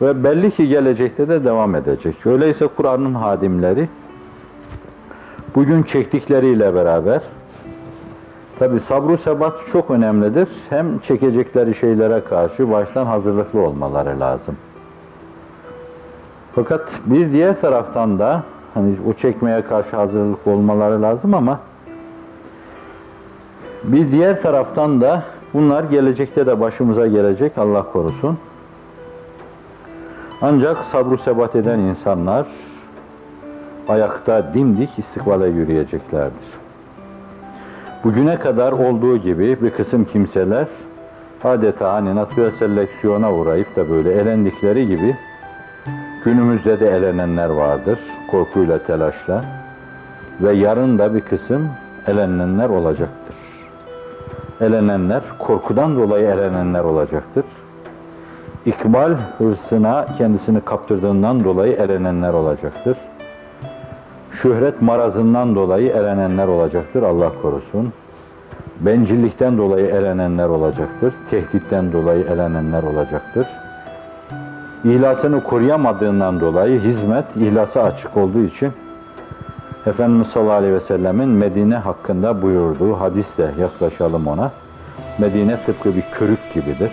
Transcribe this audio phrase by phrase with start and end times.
[0.00, 2.26] Ve belli ki gelecekte de devam edecek.
[2.26, 3.88] Öyleyse Kur'an'ın hadimleri
[5.54, 7.22] bugün çektikleriyle beraber
[8.58, 10.48] tabi sabru sebat çok önemlidir.
[10.70, 14.56] Hem çekecekleri şeylere karşı baştan hazırlıklı olmaları lazım.
[16.54, 18.42] Fakat bir diğer taraftan da
[18.74, 21.60] hani o çekmeye karşı hazırlıklı olmaları lazım ama
[23.84, 25.22] bir diğer taraftan da
[25.54, 28.38] bunlar gelecekte de başımıza gelecek Allah korusun.
[30.44, 32.46] Ancak sabru sebat eden insanlar
[33.88, 36.46] ayakta dimdik istikbale yürüyeceklerdir.
[38.04, 40.66] Bugüne kadar olduğu gibi bir kısım kimseler
[41.44, 45.16] adeta hani natürel seleksiyona uğrayıp da böyle elendikleri gibi
[46.24, 47.98] günümüzde de elenenler vardır
[48.30, 49.44] korkuyla telaşla
[50.40, 51.68] ve yarın da bir kısım
[52.06, 53.36] elenenler olacaktır.
[54.60, 57.44] Elenenler korkudan dolayı elenenler olacaktır.
[58.66, 62.96] İkbal hırsına kendisini kaptırdığından dolayı elenenler olacaktır.
[64.32, 67.02] Şöhret marazından dolayı elenenler olacaktır.
[67.02, 67.92] Allah korusun.
[68.80, 71.14] Bencillikten dolayı elenenler olacaktır.
[71.30, 73.46] Tehditten dolayı elenenler olacaktır.
[74.84, 78.72] İhlasını koruyamadığından dolayı hizmet ihlası açık olduğu için
[79.86, 84.50] Efendimiz sallallahu aleyhi ve sellemin Medine hakkında buyurduğu hadisle yaklaşalım ona.
[85.18, 86.92] Medine tıpkı bir körük gibidir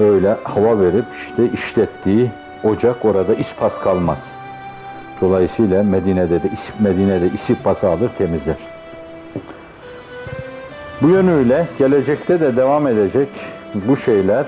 [0.00, 2.30] öyle hava verip işte işlettiği
[2.64, 4.18] ocak orada ispas kalmaz.
[5.20, 6.48] Dolayısıyla Medine'de de
[6.80, 8.56] Medine'de isipası alır temizler.
[11.02, 13.28] Bu yönüyle gelecekte de devam edecek
[13.74, 14.46] bu şeyler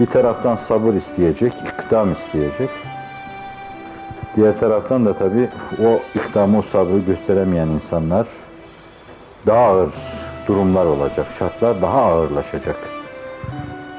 [0.00, 2.70] bir taraftan sabır isteyecek, ikdam isteyecek.
[4.36, 5.48] Diğer taraftan da tabi
[5.84, 8.26] o ikdamı, o sabrı gösteremeyen insanlar
[9.46, 9.92] daha ağır
[10.48, 12.95] durumlar olacak, şartlar daha ağırlaşacak.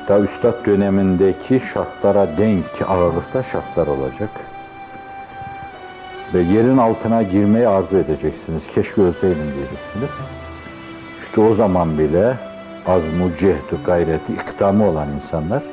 [0.07, 4.29] Hatta üstad dönemindeki şartlara denk ağırlıkta şartlar olacak.
[6.33, 8.63] Ve yerin altına girmeyi arzu edeceksiniz.
[8.75, 10.09] Keşke ölseydim diyeceksiniz.
[11.23, 12.37] İşte o zaman bile
[12.85, 15.63] azmu, cehdu, gayreti, ikdamı olan insanlar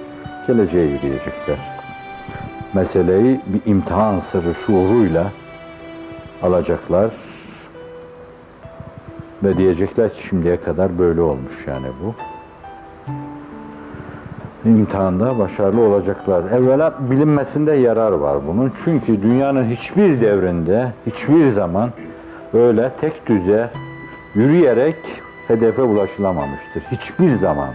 [0.46, 1.58] geleceğe yürüyecekler.
[2.72, 5.32] Meseleyi bir imtihan sırrı şuuruyla
[6.42, 7.10] alacaklar
[9.42, 12.14] ve diyecekler ki şimdiye kadar böyle olmuş yani bu
[14.64, 16.50] imtihanda başarılı olacaklar.
[16.50, 18.72] Evvela bilinmesinde yarar var bunun.
[18.84, 21.90] Çünkü dünyanın hiçbir devrinde, hiçbir zaman
[22.54, 23.70] öyle tek düze
[24.34, 24.96] yürüyerek
[25.48, 26.82] hedefe ulaşılamamıştır.
[26.92, 27.68] Hiçbir zaman.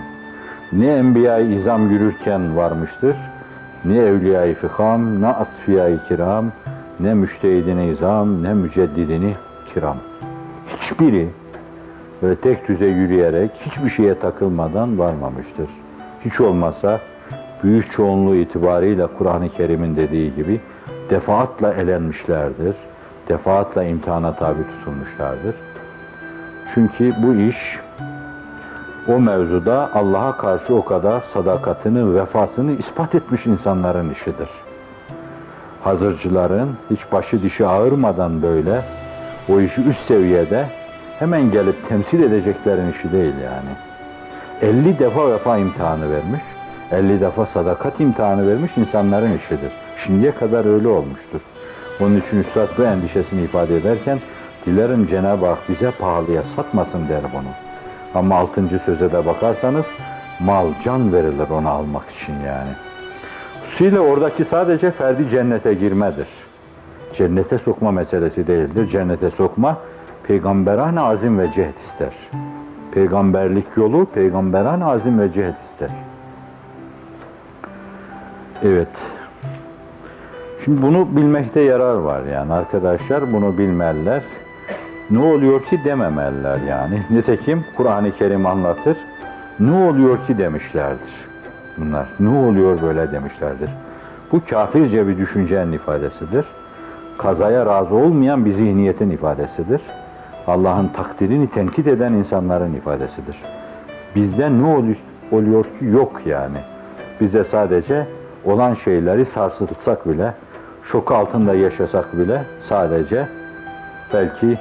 [0.74, 3.16] Ne enbiya-i izam yürürken varmıştır,
[3.86, 6.46] ne evliya-i fikam, ne asfiya-i kiram,
[7.00, 9.34] ne müştehidini izam, ne müceddidini
[9.74, 9.98] kiram.
[10.68, 11.30] Hiçbiri
[12.22, 15.68] böyle tek düze yürüyerek, hiçbir şeye takılmadan varmamıştır
[16.25, 17.00] hiç olmazsa
[17.63, 20.62] büyük çoğunluğu itibariyle Kur'an-ı Kerim'in dediği gibi
[21.09, 22.75] defaatla elenmişlerdir.
[23.28, 25.56] Defaatla imtihana tabi tutulmuşlardır.
[26.74, 27.79] Çünkü bu iş
[29.08, 34.50] o mevzuda Allah'a karşı o kadar sadakatini, vefasını ispat etmiş insanların işidir.
[35.84, 38.81] Hazırcıların hiç başı dişi ağırmadan böyle
[39.50, 40.68] o işi üst seviyede
[41.19, 43.89] hemen gelip temsil edeceklerin işi değil yani.
[44.62, 46.42] 50 defa vefa imtihanı vermiş,
[46.92, 49.72] 50 defa sadakat imtihanı vermiş insanların işidir.
[50.06, 51.42] Şimdiye kadar öyle olmuştur.
[52.02, 54.20] Onun için Üstad bu endişesini ifade ederken
[54.66, 57.50] dilerim Cenab-ı Hak bize pahalıya satmasın der bunu.
[58.16, 59.86] Ama altıncı söze de bakarsanız
[60.40, 62.70] mal can verilir onu almak için yani.
[63.80, 66.28] Hususuyla oradaki sadece ferdi cennete girmedir.
[67.14, 68.88] Cennete sokma meselesi değildir.
[68.88, 69.78] Cennete sokma
[70.28, 72.14] peygamberane azim ve cehd ister.
[72.92, 75.90] Peygamberlik yolu peygamberan azim ve cehd ister.
[78.64, 78.88] Evet.
[80.66, 84.24] Şimdi bunu bilmekte yarar var yani arkadaşlar bunu bilmeliler.
[85.12, 87.02] Ne oluyor ki dememeliler yani.
[87.09, 88.97] Nitekim Kur'an-ı Kerim anlatır.
[89.59, 91.14] Ne oluyor ki demişlerdir.
[91.78, 93.70] Bunlar ne oluyor böyle demişlerdir.
[94.32, 96.46] Bu kafirce bir düşüncenin ifadesidir.
[97.18, 99.82] Kazaya razı olmayan bir zihniyetin ifadesidir.
[100.49, 103.41] Allah'ın takdirini tenkit eden insanların ifadesidir.
[104.16, 104.87] Bizde ne
[105.31, 106.57] oluyor ki yok yani.
[107.22, 108.07] Bizde sadece
[108.46, 110.34] olan şeyleri sarsılsak bile,
[110.84, 113.28] şok altında yaşasak bile sadece
[114.13, 114.57] belki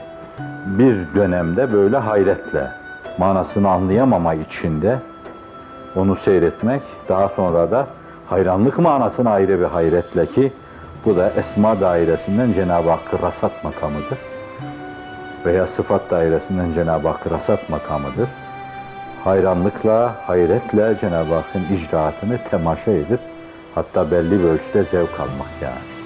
[0.66, 2.70] bir dönemde böyle hayretle,
[3.18, 4.98] manasını anlayamama içinde
[5.96, 7.86] onu seyretmek, daha sonra da
[8.26, 10.52] hayranlık manasını ayrı bir hayretle ki
[11.04, 14.18] bu da esma dairesinden Cenab-ı Hakk'ı rasat makamıdır
[15.48, 18.28] veya sıfat dairesinden Cenab-ı Hak rasat makamıdır.
[19.24, 23.20] Hayranlıkla, hayretle Cenab-ı Hakk'ın icraatını temaşa edip
[23.74, 25.97] Hatta belli bir ölçüde zevk almak yani.